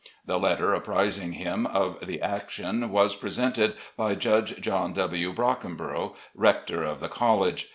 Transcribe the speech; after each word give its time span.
The 0.25 0.39
letter 0.39 0.73
apprising 0.73 1.33
him 1.33 1.67
of 1.67 2.07
the 2.07 2.23
action 2.23 2.89
was 2.89 3.15
pre 3.15 3.29
sented 3.29 3.75
by 3.95 4.15
Judge 4.15 4.59
John 4.59 4.93
W. 4.93 5.31
Brockeribrough, 5.31 6.15
rector 6.33 6.81
of 6.83 6.99
the 6.99 7.07
college. 7.07 7.67